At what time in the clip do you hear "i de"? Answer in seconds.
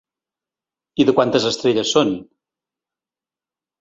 1.03-1.15